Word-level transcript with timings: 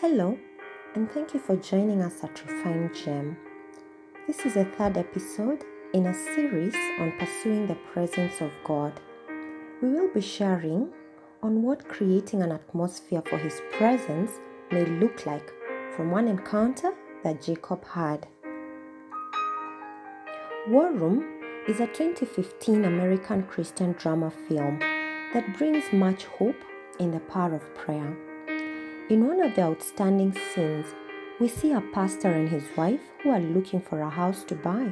Hello, 0.00 0.36
and 0.96 1.10
thank 1.12 1.34
you 1.34 1.40
for 1.40 1.56
joining 1.56 2.02
us 2.02 2.24
at 2.24 2.44
Refined 2.44 2.94
Gem. 2.94 3.36
This 4.26 4.44
is 4.44 4.56
a 4.56 4.64
third 4.64 4.96
episode 4.96 5.64
in 5.94 6.06
a 6.06 6.14
series 6.34 6.74
on 6.98 7.12
pursuing 7.16 7.68
the 7.68 7.76
presence 7.92 8.40
of 8.40 8.50
God. 8.64 8.92
We 9.80 9.90
will 9.90 10.12
be 10.12 10.20
sharing 10.20 10.92
on 11.44 11.62
what 11.62 11.88
creating 11.88 12.42
an 12.42 12.50
atmosphere 12.50 13.22
for 13.24 13.38
His 13.38 13.62
presence 13.70 14.32
may 14.72 14.84
look 14.84 15.26
like 15.26 15.52
from 15.94 16.10
one 16.10 16.26
encounter 16.26 16.92
that 17.22 17.40
Jacob 17.40 17.86
had. 17.86 18.26
War 20.68 20.92
Room 20.92 21.40
is 21.68 21.78
a 21.78 21.86
2015 21.86 22.84
American 22.84 23.44
Christian 23.44 23.92
drama 23.92 24.32
film 24.48 24.80
that 25.32 25.56
brings 25.56 25.84
much 25.92 26.24
hope 26.24 26.62
in 26.98 27.12
the 27.12 27.20
power 27.20 27.54
of 27.54 27.74
prayer. 27.76 28.33
In 29.10 29.28
one 29.28 29.42
of 29.42 29.54
the 29.54 29.60
outstanding 29.60 30.32
scenes, 30.32 30.86
we 31.38 31.46
see 31.46 31.72
a 31.72 31.82
pastor 31.92 32.28
and 32.28 32.48
his 32.48 32.64
wife 32.74 33.02
who 33.22 33.28
are 33.32 33.40
looking 33.40 33.82
for 33.82 34.00
a 34.00 34.08
house 34.08 34.44
to 34.44 34.54
buy. 34.54 34.90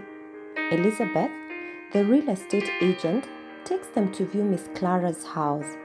Elizabeth, 0.71 1.31
the 1.95 2.05
real 2.05 2.29
estate 2.29 2.71
agent, 2.83 3.27
takes 3.65 3.87
them 3.87 4.13
to 4.13 4.27
view 4.27 4.45
Miss 4.45 4.69
Clara's 4.75 5.25
house. 5.25 5.79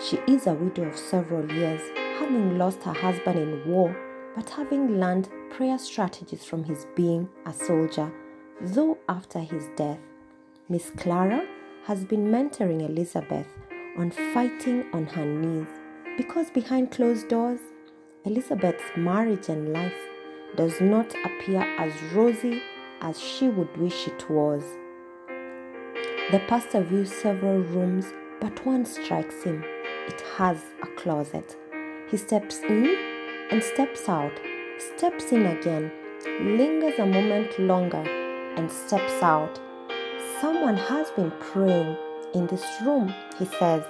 She 0.00 0.18
is 0.28 0.46
a 0.46 0.54
widow 0.54 0.84
of 0.84 0.96
several 0.96 1.50
years, 1.52 1.80
having 2.20 2.58
lost 2.58 2.80
her 2.84 2.92
husband 2.92 3.40
in 3.40 3.68
war, 3.68 3.96
but 4.36 4.48
having 4.50 5.00
learned 5.00 5.28
prayer 5.50 5.78
strategies 5.78 6.44
from 6.44 6.62
his 6.62 6.86
being 6.94 7.28
a 7.44 7.52
soldier, 7.52 8.12
though 8.60 8.98
after 9.08 9.40
his 9.40 9.64
death. 9.74 9.98
Miss 10.68 10.90
Clara 10.90 11.44
has 11.86 12.04
been 12.04 12.26
mentoring 12.30 12.88
Elizabeth 12.88 13.48
on 13.98 14.12
fighting 14.32 14.86
on 14.92 15.06
her 15.06 15.26
knees 15.26 15.80
because 16.16 16.50
behind 16.50 16.90
closed 16.90 17.28
doors, 17.28 17.60
Elizabeth's 18.24 18.84
marriage 18.96 19.48
and 19.48 19.72
life 19.72 19.98
does 20.56 20.80
not 20.80 21.12
appear 21.24 21.62
as 21.78 21.92
rosy 22.12 22.62
as 23.00 23.20
she 23.20 23.48
would 23.48 23.76
wish 23.76 24.06
it 24.06 24.30
was. 24.30 24.62
The 26.30 26.40
pastor 26.48 26.82
views 26.82 27.12
several 27.12 27.58
rooms, 27.58 28.06
but 28.40 28.64
one 28.64 28.84
strikes 28.84 29.42
him. 29.42 29.64
It 30.06 30.22
has 30.36 30.58
a 30.82 30.86
closet. 30.96 31.56
He 32.08 32.16
steps 32.16 32.60
in 32.60 32.96
and 33.50 33.62
steps 33.62 34.08
out, 34.08 34.32
steps 34.78 35.32
in 35.32 35.46
again, 35.46 35.90
lingers 36.40 36.98
a 36.98 37.06
moment 37.06 37.58
longer, 37.58 38.04
and 38.56 38.70
steps 38.70 39.22
out. 39.22 39.60
Someone 40.40 40.76
has 40.76 41.10
been 41.10 41.32
praying 41.40 41.96
in 42.34 42.46
this 42.46 42.64
room, 42.82 43.12
he 43.38 43.46
says. 43.46 43.84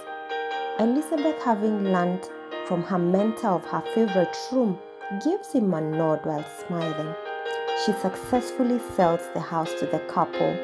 Elizabeth, 0.81 1.41
having 1.41 1.93
learned 1.93 2.29
from 2.67 2.83
her 2.83 2.99
mentor 2.99 3.51
of 3.51 3.65
her 3.67 3.83
favorite 3.95 4.37
room, 4.51 4.77
gives 5.23 5.53
him 5.53 5.73
a 5.73 5.81
nod 5.81 6.27
while 6.27 6.45
smiling. 6.67 7.15
She 7.85 7.93
successfully 7.93 8.81
sells 8.97 9.21
the 9.35 9.41
house 9.41 9.73
to 9.79 9.87
the 9.87 10.01
couple. 10.09 10.57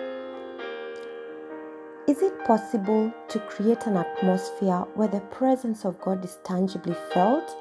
Is 2.09 2.23
it 2.23 2.45
possible 2.45 3.13
to 3.29 3.39
create 3.39 3.87
an 3.87 3.99
atmosphere 3.99 4.85
where 4.95 5.07
the 5.07 5.21
presence 5.21 5.85
of 5.85 6.01
God 6.01 6.25
is 6.25 6.39
tangibly 6.43 6.97
felt? 7.13 7.57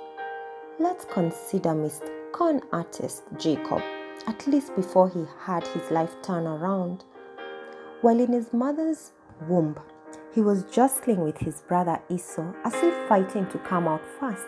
Let's 0.80 1.06
consider 1.06 1.69
Mr. 1.69 2.09
Con 2.31 2.61
artist 2.72 3.25
Jacob, 3.38 3.84
at 4.25 4.47
least 4.47 4.75
before 4.75 5.09
he 5.09 5.23
had 5.39 5.67
his 5.67 5.91
life 5.91 6.16
turn 6.23 6.47
around. 6.47 7.03
While 8.02 8.19
in 8.19 8.34
his 8.34 8.52
mother's 8.53 9.11
womb, 9.47 9.78
he 10.33 10.41
was 10.41 10.63
jostling 10.66 11.22
with 11.22 11.38
his 11.38 11.61
brother 11.61 11.99
Esau 12.09 12.53
as 12.63 12.73
if 12.75 13.08
fighting 13.08 13.47
to 13.47 13.58
come 13.59 13.88
out 13.88 14.02
first. 14.19 14.47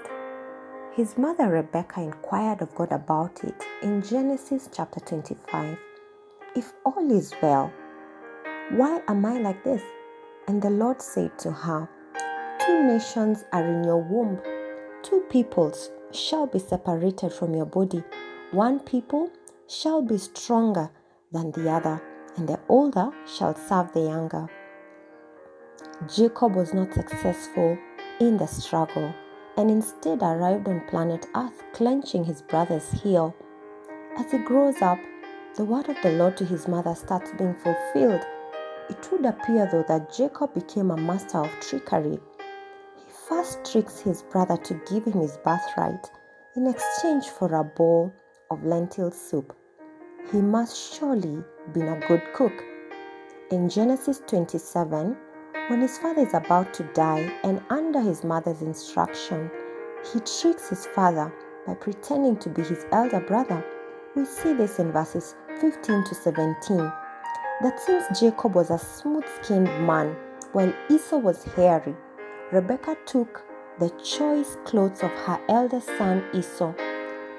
His 0.93 1.17
mother 1.17 1.47
Rebecca 1.49 2.01
inquired 2.01 2.61
of 2.61 2.75
God 2.75 2.91
about 2.91 3.43
it 3.43 3.65
in 3.81 4.01
Genesis 4.01 4.69
chapter 4.71 4.99
25. 4.99 5.77
If 6.55 6.73
all 6.85 7.09
is 7.11 7.33
well, 7.41 7.71
why 8.71 9.01
am 9.07 9.25
I 9.25 9.39
like 9.39 9.63
this? 9.63 9.81
And 10.47 10.61
the 10.61 10.69
Lord 10.69 11.01
said 11.01 11.37
to 11.39 11.51
her, 11.51 11.89
Two 12.65 12.83
nations 12.83 13.43
are 13.53 13.65
in 13.65 13.83
your 13.83 14.03
womb, 14.03 14.39
two 15.01 15.21
peoples 15.29 15.89
shall 16.11 16.45
be 16.45 16.59
separated 16.59 17.33
from 17.33 17.55
your 17.55 17.65
body. 17.65 18.03
One 18.51 18.79
people 18.79 19.31
shall 19.67 20.01
be 20.01 20.17
stronger 20.17 20.89
than 21.31 21.51
the 21.51 21.69
other, 21.69 22.01
and 22.35 22.47
the 22.47 22.59
older 22.67 23.09
shall 23.25 23.55
serve 23.55 23.93
the 23.93 24.01
younger. 24.01 24.49
Jacob 26.07 26.55
was 26.55 26.73
not 26.73 26.91
successful 26.93 27.77
in 28.19 28.35
the 28.37 28.47
struggle 28.47 29.13
and 29.55 29.69
instead 29.69 30.23
arrived 30.23 30.67
on 30.67 30.81
planet 30.87 31.27
Earth 31.35 31.63
clenching 31.73 32.23
his 32.23 32.41
brother's 32.41 32.89
heel. 32.91 33.35
As 34.17 34.31
he 34.31 34.39
grows 34.39 34.81
up, 34.81 34.97
the 35.55 35.63
word 35.63 35.89
of 35.89 35.97
the 36.01 36.13
Lord 36.13 36.37
to 36.37 36.45
his 36.45 36.67
mother 36.67 36.95
starts 36.95 37.31
being 37.37 37.53
fulfilled. 37.53 38.25
It 38.89 39.11
would 39.11 39.25
appear, 39.25 39.69
though, 39.71 39.85
that 39.87 40.11
Jacob 40.11 40.55
became 40.55 40.89
a 40.89 40.97
master 40.97 41.37
of 41.37 41.51
trickery. 41.59 42.17
He 42.97 43.11
first 43.29 43.63
tricks 43.63 43.99
his 43.99 44.23
brother 44.23 44.57
to 44.57 44.81
give 44.89 45.05
him 45.05 45.21
his 45.21 45.37
birthright 45.37 46.09
in 46.55 46.65
exchange 46.65 47.27
for 47.27 47.53
a 47.53 47.63
bowl 47.63 48.11
of 48.49 48.63
lentil 48.65 49.11
soup. 49.11 49.55
He 50.31 50.41
must 50.41 50.95
surely 50.95 51.43
been 51.73 51.89
a 51.89 52.07
good 52.07 52.23
cook. 52.33 52.53
In 53.51 53.69
Genesis 53.69 54.21
27, 54.27 55.15
when 55.67 55.81
his 55.81 55.97
father 55.97 56.21
is 56.21 56.33
about 56.33 56.73
to 56.73 56.83
die 56.93 57.31
and 57.43 57.61
under 57.69 57.99
his 58.01 58.23
mother's 58.23 58.61
instruction, 58.61 59.49
he 60.11 60.19
tricks 60.19 60.69
his 60.69 60.85
father 60.87 61.31
by 61.65 61.73
pretending 61.75 62.37
to 62.37 62.49
be 62.49 62.61
his 62.61 62.85
elder 62.91 63.19
brother. 63.19 63.63
We 64.15 64.25
see 64.25 64.53
this 64.53 64.79
in 64.79 64.91
verses 64.91 65.35
15 65.59 66.03
to 66.05 66.15
17. 66.15 66.77
That 66.77 67.79
since 67.79 68.19
Jacob 68.19 68.55
was 68.55 68.71
a 68.71 68.77
smooth 68.77 69.25
skinned 69.41 69.85
man 69.85 70.15
while 70.53 70.73
Esau 70.89 71.17
was 71.17 71.43
hairy, 71.43 71.95
Rebekah 72.51 72.97
took 73.05 73.43
the 73.79 73.89
choice 74.03 74.57
clothes 74.65 75.03
of 75.03 75.11
her 75.11 75.39
elder 75.47 75.79
son 75.79 76.23
Esau, 76.33 76.73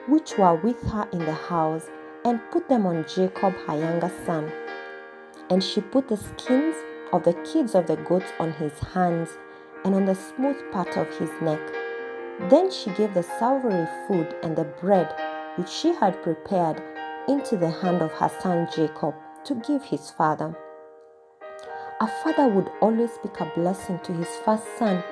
which 0.09 0.39
were 0.39 0.55
with 0.55 0.81
her 0.91 1.09
in 1.13 1.19
the 1.19 1.35
house, 1.35 1.91
and 2.25 2.41
put 2.51 2.69
them 2.69 2.87
on 2.87 3.05
Jacob, 3.07 3.55
her 3.67 3.79
younger 3.79 4.11
son. 4.25 4.51
And 5.51 5.63
she 5.63 5.81
put 5.81 6.09
the 6.09 6.17
skins 6.17 6.77
of 7.13 7.25
the 7.25 7.35
kids 7.53 7.75
of 7.75 7.87
the 7.87 7.97
goats 7.97 8.33
on 8.39 8.53
his 8.53 8.79
hands 8.95 9.31
and 9.85 9.95
on 9.95 10.07
the 10.07 10.15
smooth 10.15 10.57
part 10.73 10.97
of 10.97 11.09
his 11.19 11.31
neck. 11.41 11.61
Then 12.49 12.71
she 12.71 12.91
gave 12.91 13.15
the 13.15 13.23
savory 13.23 13.87
food 14.07 14.35
and 14.43 14.57
the 14.57 14.65
bread 14.65 15.15
which 15.57 15.69
she 15.69 15.93
had 15.93 16.23
prepared 16.23 16.83
into 17.29 17.57
the 17.57 17.71
hand 17.71 18.03
of 18.03 18.13
her 18.13 18.31
son 18.41 18.69
Jacob 18.75 19.15
to 19.45 19.55
give 19.67 19.85
his 19.85 20.11
father. 20.11 20.57
A 22.01 22.09
father 22.25 22.49
would 22.49 22.71
always 22.81 23.13
speak 23.13 23.39
a 23.41 23.53
blessing 23.55 24.01
to 24.05 24.13
his 24.13 24.29
first 24.45 24.65
son. 24.79 25.05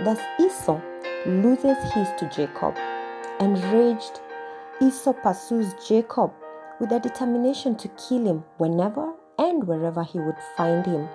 Thus 0.00 0.20
Esau 0.40 0.80
loses 1.26 1.76
his 1.92 2.08
to 2.18 2.30
Jacob. 2.34 2.76
Enraged, 3.40 4.20
Esau 4.80 5.12
pursues 5.12 5.74
Jacob 5.86 6.32
with 6.80 6.92
a 6.92 7.00
determination 7.00 7.76
to 7.76 7.88
kill 7.88 8.24
him 8.24 8.44
whenever 8.58 9.12
and 9.38 9.64
wherever 9.64 10.02
he 10.02 10.18
would 10.18 10.38
find 10.56 10.86
him. 10.86 11.08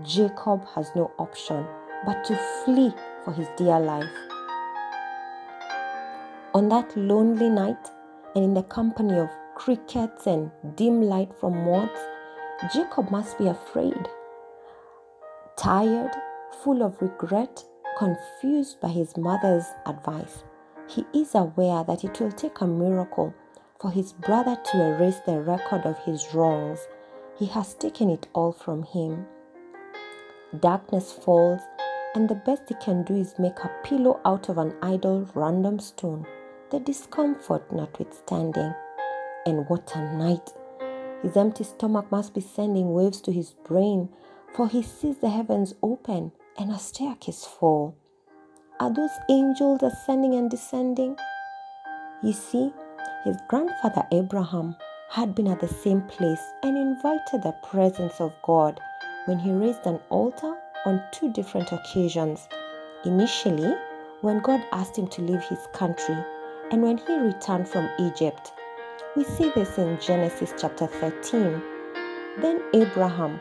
Jacob 0.00 0.64
has 0.74 0.90
no 0.96 1.10
option 1.18 1.66
but 2.06 2.24
to 2.24 2.34
flee 2.64 2.94
for 3.24 3.32
his 3.34 3.46
dear 3.58 3.78
life. 3.78 4.08
On 6.54 6.68
that 6.70 6.96
lonely 6.96 7.50
night, 7.50 7.90
and 8.34 8.42
in 8.44 8.54
the 8.54 8.62
company 8.62 9.18
of 9.18 9.28
crickets 9.54 10.26
and 10.26 10.50
dim 10.76 11.02
light 11.02 11.30
from 11.38 11.64
moths, 11.64 12.00
Jacob 12.72 13.10
must 13.10 13.36
be 13.36 13.48
afraid. 13.48 14.08
Tired, 15.56 16.12
full 16.62 16.82
of 16.82 17.00
regret, 17.02 17.62
confused 17.98 18.80
by 18.80 18.88
his 18.88 19.14
mother's 19.18 19.66
advice, 19.84 20.44
he 20.88 21.04
is 21.12 21.34
aware 21.34 21.84
that 21.84 22.02
it 22.02 22.18
will 22.18 22.32
take 22.32 22.62
a 22.62 22.66
miracle 22.66 23.34
for 23.78 23.90
his 23.90 24.14
brother 24.14 24.56
to 24.64 24.82
erase 24.82 25.20
the 25.26 25.40
record 25.40 25.84
of 25.84 25.98
his 25.98 26.34
wrongs. 26.34 26.80
He 27.38 27.46
has 27.46 27.74
taken 27.74 28.08
it 28.08 28.28
all 28.32 28.52
from 28.52 28.84
him. 28.84 29.26
Darkness 30.60 31.12
falls, 31.12 31.62
and 32.14 32.28
the 32.28 32.34
best 32.34 32.64
he 32.68 32.74
can 32.74 33.04
do 33.04 33.16
is 33.16 33.38
make 33.38 33.58
a 33.60 33.70
pillow 33.82 34.20
out 34.26 34.50
of 34.50 34.58
an 34.58 34.74
idle 34.82 35.26
random 35.34 35.78
stone, 35.78 36.26
the 36.70 36.78
discomfort 36.78 37.72
notwithstanding. 37.72 38.74
And 39.46 39.66
what 39.70 39.90
a 39.96 40.14
night! 40.18 40.52
His 41.22 41.38
empty 41.38 41.64
stomach 41.64 42.10
must 42.10 42.34
be 42.34 42.42
sending 42.42 42.92
waves 42.92 43.22
to 43.22 43.32
his 43.32 43.52
brain, 43.64 44.10
for 44.54 44.68
he 44.68 44.82
sees 44.82 45.16
the 45.18 45.30
heavens 45.30 45.74
open 45.82 46.32
and 46.58 46.70
a 46.70 46.78
staircase 46.78 47.46
fall. 47.46 47.96
Are 48.78 48.92
those 48.92 49.16
angels 49.30 49.82
ascending 49.82 50.34
and 50.34 50.50
descending? 50.50 51.16
You 52.22 52.34
see, 52.34 52.74
his 53.24 53.36
grandfather 53.48 54.06
Abraham 54.12 54.76
had 55.08 55.34
been 55.34 55.48
at 55.48 55.60
the 55.60 55.68
same 55.68 56.02
place 56.02 56.42
and 56.62 56.76
invited 56.76 57.42
the 57.42 57.54
presence 57.62 58.20
of 58.20 58.34
God 58.42 58.78
when 59.26 59.38
he 59.38 59.52
raised 59.52 59.86
an 59.86 60.00
altar 60.10 60.54
on 60.84 61.02
two 61.12 61.32
different 61.32 61.72
occasions. 61.72 62.48
Initially, 63.04 63.74
when 64.20 64.40
God 64.40 64.60
asked 64.72 64.96
him 64.96 65.08
to 65.08 65.22
leave 65.22 65.42
his 65.42 65.66
country 65.72 66.16
and 66.70 66.82
when 66.82 66.96
he 66.96 67.18
returned 67.18 67.68
from 67.68 67.88
Egypt. 67.98 68.52
We 69.16 69.24
see 69.24 69.50
this 69.54 69.78
in 69.78 69.98
Genesis 70.00 70.54
chapter 70.58 70.86
13. 70.86 71.62
Then 72.40 72.62
Abraham 72.72 73.38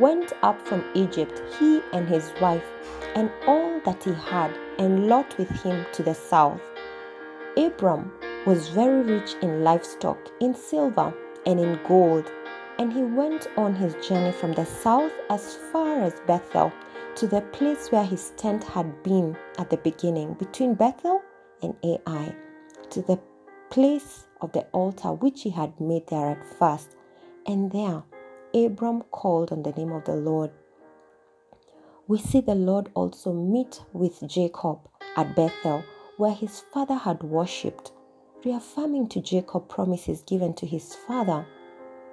went 0.00 0.32
up 0.42 0.60
from 0.66 0.84
Egypt, 0.94 1.40
he 1.58 1.80
and 1.92 2.08
his 2.08 2.32
wife, 2.40 2.64
and 3.14 3.30
all 3.46 3.80
that 3.84 4.02
he 4.02 4.12
had, 4.12 4.50
and 4.78 5.08
Lot 5.08 5.36
with 5.38 5.50
him 5.62 5.86
to 5.92 6.02
the 6.02 6.14
south. 6.14 6.60
Abram 7.56 8.10
was 8.46 8.68
very 8.68 9.02
rich 9.02 9.34
in 9.42 9.62
livestock, 9.62 10.18
in 10.40 10.54
silver, 10.54 11.14
and 11.46 11.60
in 11.60 11.78
gold, 11.86 12.30
and 12.78 12.92
he 12.92 13.02
went 13.02 13.48
on 13.56 13.74
his 13.74 13.94
journey 14.06 14.32
from 14.32 14.52
the 14.52 14.64
south 14.64 15.12
as 15.30 15.56
far 15.72 16.00
as 16.00 16.20
Bethel 16.26 16.72
to 17.16 17.26
the 17.26 17.42
place 17.52 17.90
where 17.90 18.04
his 18.04 18.30
tent 18.36 18.64
had 18.64 19.02
been 19.02 19.36
at 19.58 19.70
the 19.70 19.76
beginning, 19.78 20.34
between 20.34 20.74
Bethel 20.74 21.22
and 21.62 21.74
Ai, 21.84 22.34
to 22.90 23.02
the 23.02 23.18
place 23.70 24.26
of 24.40 24.52
the 24.52 24.62
altar 24.72 25.12
which 25.12 25.42
he 25.42 25.50
had 25.50 25.78
made 25.80 26.06
there 26.08 26.30
at 26.30 26.44
first. 26.58 26.96
And 27.46 27.70
there 27.70 28.02
Abram 28.54 29.02
called 29.10 29.52
on 29.52 29.62
the 29.62 29.72
name 29.72 29.92
of 29.92 30.04
the 30.04 30.16
Lord. 30.16 30.50
We 32.06 32.18
see 32.18 32.40
the 32.40 32.54
Lord 32.54 32.90
also 32.94 33.32
meet 33.32 33.82
with 33.92 34.26
Jacob 34.26 34.80
at 35.16 35.34
Bethel, 35.36 35.84
where 36.16 36.32
his 36.32 36.60
father 36.72 36.96
had 36.96 37.22
worshipped, 37.22 37.92
reaffirming 38.44 39.08
to 39.08 39.20
Jacob 39.20 39.68
promises 39.68 40.22
given 40.22 40.54
to 40.54 40.66
his 40.66 40.94
father 40.94 41.46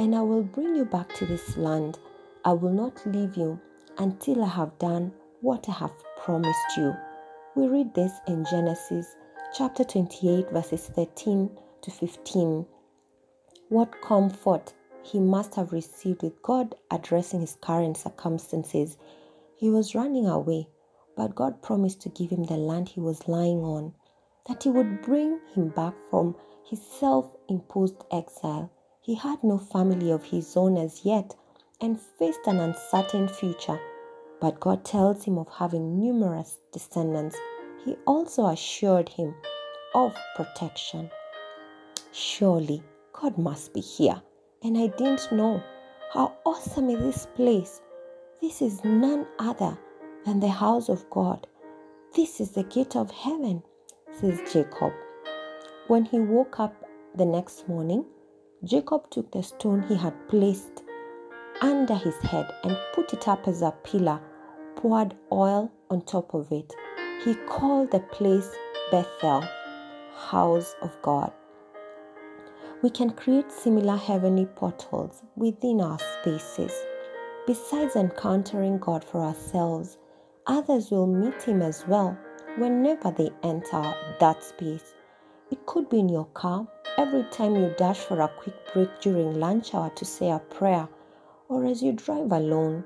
and 0.00 0.16
I 0.16 0.22
will 0.22 0.42
bring 0.42 0.76
you 0.76 0.86
back 0.86 1.12
to 1.16 1.26
this 1.26 1.58
land. 1.58 1.98
I 2.46 2.54
will 2.54 2.72
not 2.72 3.04
leave 3.04 3.36
you 3.36 3.60
until 3.98 4.42
I 4.42 4.48
have 4.48 4.78
done 4.78 5.12
what 5.42 5.68
I 5.68 5.72
have 5.72 5.92
promised 6.16 6.78
you. 6.78 6.94
We 7.54 7.66
read 7.66 7.92
this 7.92 8.12
in 8.26 8.46
Genesis 8.46 9.14
chapter 9.54 9.84
28, 9.84 10.52
verses 10.52 10.86
13 10.86 11.50
to 11.82 11.90
15. 11.90 12.64
What 13.68 14.00
comfort 14.00 14.72
he 15.02 15.20
must 15.20 15.54
have 15.56 15.70
received 15.70 16.22
with 16.22 16.40
God 16.40 16.76
addressing 16.90 17.42
his 17.42 17.58
current 17.60 17.98
circumstances. 17.98 18.96
He 19.58 19.68
was 19.68 19.94
running 19.94 20.26
away, 20.26 20.70
but 21.14 21.34
God 21.34 21.60
promised 21.60 22.00
to 22.00 22.08
give 22.08 22.30
him 22.30 22.44
the 22.44 22.56
land 22.56 22.88
he 22.88 23.00
was 23.00 23.28
lying 23.28 23.60
on, 23.60 23.92
that 24.48 24.62
he 24.62 24.70
would 24.70 25.02
bring 25.02 25.40
him 25.54 25.68
back 25.68 25.92
from 26.08 26.36
his 26.64 26.80
self 26.80 27.36
imposed 27.50 28.02
exile. 28.10 28.72
He 29.10 29.16
had 29.16 29.42
no 29.42 29.58
family 29.58 30.12
of 30.12 30.22
his 30.22 30.56
own 30.56 30.76
as 30.76 31.04
yet 31.04 31.34
and 31.80 32.00
faced 32.00 32.46
an 32.46 32.60
uncertain 32.60 33.26
future 33.26 33.80
but 34.40 34.60
God 34.60 34.84
tells 34.84 35.24
him 35.24 35.36
of 35.36 35.48
having 35.48 35.98
numerous 35.98 36.58
descendants. 36.70 37.36
He 37.84 37.96
also 38.06 38.46
assured 38.46 39.08
him 39.08 39.34
of 39.96 40.14
protection. 40.36 41.10
Surely 42.12 42.84
God 43.12 43.36
must 43.36 43.74
be 43.74 43.80
here, 43.80 44.22
and 44.62 44.78
I 44.78 44.86
didn't 44.86 45.32
know. 45.32 45.60
How 46.12 46.34
awesome 46.44 46.88
is 46.90 47.00
this 47.00 47.26
place! 47.34 47.82
This 48.40 48.62
is 48.62 48.84
none 48.84 49.26
other 49.40 49.76
than 50.24 50.38
the 50.38 50.48
house 50.48 50.88
of 50.88 51.10
God. 51.10 51.48
This 52.14 52.40
is 52.40 52.52
the 52.52 52.62
gate 52.62 52.94
of 52.94 53.10
heaven, 53.10 53.62
says 54.12 54.40
Jacob. 54.52 54.92
When 55.88 56.04
he 56.04 56.20
woke 56.20 56.60
up 56.60 56.74
the 57.16 57.26
next 57.26 57.68
morning, 57.68 58.04
Jacob 58.62 59.08
took 59.08 59.30
the 59.30 59.42
stone 59.42 59.82
he 59.88 59.94
had 59.94 60.12
placed 60.28 60.82
under 61.62 61.94
his 61.94 62.16
head 62.16 62.52
and 62.62 62.76
put 62.92 63.10
it 63.14 63.26
up 63.26 63.48
as 63.48 63.62
a 63.62 63.70
pillar 63.84 64.20
poured 64.76 65.14
oil 65.32 65.72
on 65.88 66.02
top 66.02 66.34
of 66.34 66.52
it. 66.52 66.74
He 67.24 67.34
called 67.48 67.90
the 67.90 68.00
place 68.00 68.50
Bethel, 68.90 69.42
house 70.14 70.74
of 70.82 70.90
God. 71.00 71.32
We 72.82 72.90
can 72.90 73.10
create 73.10 73.50
similar 73.50 73.96
heavenly 73.96 74.44
portals 74.44 75.22
within 75.36 75.80
our 75.80 75.98
spaces. 76.20 76.72
Besides 77.46 77.96
encountering 77.96 78.78
God 78.78 79.02
for 79.02 79.22
ourselves, 79.22 79.96
others 80.46 80.90
will 80.90 81.06
meet 81.06 81.42
Him 81.42 81.62
as 81.62 81.86
well 81.88 82.16
whenever 82.58 83.10
they 83.10 83.30
enter 83.42 83.94
that 84.20 84.44
space. 84.44 84.94
It 85.50 85.64
could 85.64 85.88
be 85.88 86.00
in 86.00 86.10
your 86.10 86.26
car 86.26 86.66
every 87.00 87.24
time 87.30 87.56
you 87.56 87.74
dash 87.78 87.98
for 87.98 88.20
a 88.20 88.28
quick 88.28 88.54
break 88.72 88.90
during 89.00 89.40
lunch 89.40 89.74
hour 89.74 89.90
to 89.96 90.04
say 90.04 90.30
a 90.30 90.38
prayer, 90.38 90.86
or 91.48 91.64
as 91.64 91.82
you 91.82 91.92
drive 91.92 92.30
alone 92.30 92.84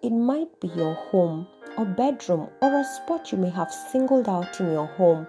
it 0.00 0.10
might 0.10 0.60
be 0.60 0.68
your 0.68 0.94
home 0.94 1.44
or 1.76 1.84
bedroom 1.84 2.48
or 2.62 2.72
a 2.72 2.84
spot 2.84 3.32
you 3.32 3.38
may 3.38 3.50
have 3.50 3.72
singled 3.72 4.28
out 4.28 4.60
in 4.60 4.70
your 4.70 4.86
home. 4.86 5.26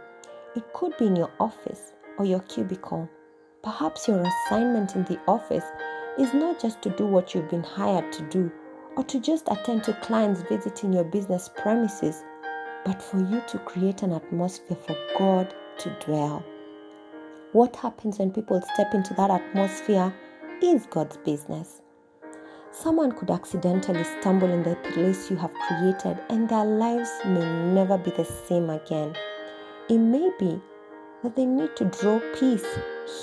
It 0.56 0.74
could 0.74 0.95
be 0.98 1.07
in 1.07 1.16
your 1.16 1.31
office 1.39 1.94
or 2.19 2.25
your 2.25 2.42
cubicle. 2.42 3.10
Perhaps 3.63 4.07
your 4.07 4.21
assignment 4.21 4.95
in 4.95 5.06
the 5.06 5.19
office 5.27 5.63
is 6.19 6.33
not 6.36 6.62
just 6.62 6.83
to 6.83 6.92
do 6.92 7.07
what 7.07 7.33
you've 7.33 7.50
been 7.50 7.63
hired 7.63 8.12
to 8.13 8.21
do 8.30 8.51
or 8.95 9.04
to 9.06 9.19
just 9.19 9.48
attend 9.50 9.83
to 9.86 9.94
clients 10.01 10.44
visiting 10.44 10.94
your 10.94 11.06
business 11.06 11.50
premises, 11.57 12.24
but 12.86 13.01
for 13.01 13.18
you 13.18 13.42
to 13.48 13.57
create 13.60 14.04
an 14.04 14.12
atmosphere 14.12 14.77
for 14.86 14.95
God 15.18 15.56
to 15.80 15.89
dwell. 16.06 16.45
What 17.51 17.75
happens 17.77 18.19
when 18.19 18.29
people 18.31 18.61
step 18.73 18.93
into 18.93 19.15
that 19.15 19.31
atmosphere 19.31 20.13
is 20.61 20.85
God's 20.85 21.17
business. 21.17 21.81
Someone 22.69 23.11
could 23.11 23.31
accidentally 23.31 24.03
stumble 24.03 24.51
in 24.51 24.61
the 24.61 24.75
place 24.93 25.31
you 25.31 25.35
have 25.37 25.51
created, 25.67 26.19
and 26.29 26.47
their 26.47 26.63
lives 26.63 27.09
may 27.25 27.73
never 27.73 27.97
be 27.97 28.11
the 28.11 28.23
same 28.23 28.69
again. 28.69 29.15
It 29.89 29.97
may 29.97 30.29
be 30.37 30.61
that 31.23 31.35
they 31.35 31.47
need 31.47 31.75
to 31.77 31.85
draw 31.85 32.19
peace, 32.39 32.68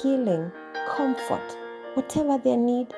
healing, 0.03 0.51
comfort, 0.89 1.57
whatever 1.95 2.37
their 2.37 2.57
need, 2.57 2.93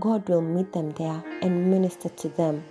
God 0.00 0.28
will 0.28 0.42
meet 0.42 0.72
them 0.72 0.90
there 0.98 1.22
and 1.42 1.70
minister 1.70 2.08
to 2.08 2.28
them. 2.30 2.64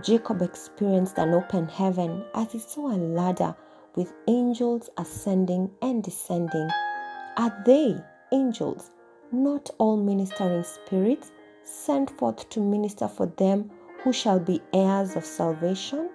Jacob 0.00 0.42
experienced 0.42 1.18
an 1.18 1.34
open 1.34 1.66
heaven 1.66 2.24
as 2.36 2.52
he 2.52 2.60
saw 2.60 2.94
a 2.94 2.96
ladder 2.96 3.56
with 3.96 4.12
angels 4.28 4.90
ascending 4.96 5.72
and 5.82 6.04
descending. 6.04 6.70
Are 7.38 7.62
they 7.64 7.96
angels, 8.30 8.90
not 9.30 9.70
all 9.78 9.96
ministering 9.96 10.64
spirits? 10.64 11.32
sent 11.64 12.10
forth 12.18 12.48
to 12.50 12.60
minister 12.60 13.08
for 13.08 13.26
them 13.38 13.70
who 14.02 14.12
shall 14.12 14.38
be 14.38 14.60
heirs 14.74 15.16
of 15.16 15.24
salvation? 15.24 16.10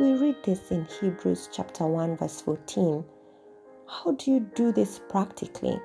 We 0.00 0.14
read 0.14 0.36
this 0.44 0.70
in 0.70 0.86
Hebrews 0.86 1.50
chapter 1.52 1.86
1 1.86 2.16
verse 2.16 2.40
14. 2.40 3.04
How 3.86 4.12
do 4.12 4.30
you 4.30 4.40
do 4.54 4.72
this 4.72 5.00
practically? 5.10 5.78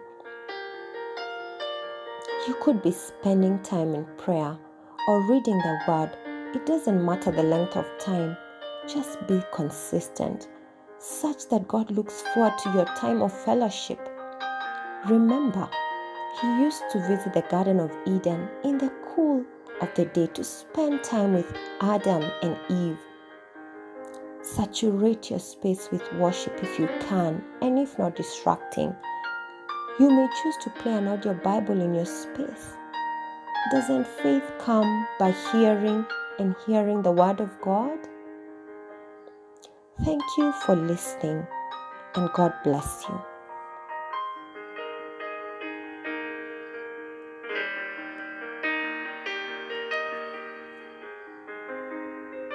You 2.47 2.55
could 2.61 2.81
be 2.81 2.91
spending 2.91 3.59
time 3.63 3.93
in 3.93 4.05
prayer 4.17 4.57
or 5.07 5.29
reading 5.29 5.57
the 5.57 5.79
word. 5.87 6.11
It 6.55 6.65
doesn't 6.65 7.03
matter 7.03 7.31
the 7.31 7.43
length 7.43 7.75
of 7.75 7.85
time. 7.99 8.37
Just 8.87 9.27
be 9.27 9.41
consistent, 9.53 10.47
such 10.99 11.49
that 11.49 11.67
God 11.67 11.91
looks 11.91 12.21
forward 12.33 12.57
to 12.59 12.71
your 12.71 12.85
time 12.85 13.21
of 13.21 13.33
fellowship. 13.43 13.99
Remember, 15.07 15.69
he 16.41 16.47
used 16.61 16.83
to 16.91 16.99
visit 17.07 17.33
the 17.33 17.41
Garden 17.49 17.79
of 17.79 17.91
Eden 18.05 18.49
in 18.63 18.77
the 18.77 18.91
cool 19.07 19.45
of 19.81 19.93
the 19.95 20.05
day 20.05 20.27
to 20.27 20.43
spend 20.43 21.03
time 21.03 21.33
with 21.33 21.51
Adam 21.79 22.23
and 22.41 22.57
Eve. 22.69 22.97
Saturate 24.41 25.29
your 25.29 25.39
space 25.39 25.89
with 25.91 26.13
worship 26.13 26.61
if 26.61 26.77
you 26.77 26.87
can, 27.07 27.43
and 27.61 27.79
if 27.79 27.97
not 27.97 28.15
distracting. 28.15 28.93
You 29.99 30.09
may 30.09 30.27
choose 30.41 30.57
to 30.63 30.69
play 30.69 30.93
an 30.93 31.07
audio 31.07 31.33
Bible 31.33 31.79
in 31.79 31.93
your 31.93 32.05
space. 32.05 32.73
Doesn't 33.71 34.07
faith 34.07 34.51
come 34.59 35.07
by 35.19 35.31
hearing 35.51 36.05
and 36.39 36.55
hearing 36.65 37.01
the 37.01 37.11
Word 37.11 37.39
of 37.39 37.49
God? 37.61 37.99
Thank 40.03 40.23
you 40.37 40.51
for 40.65 40.75
listening, 40.75 41.45
and 42.15 42.29
God 42.33 42.53
bless 42.63 43.05
you. 43.07 43.28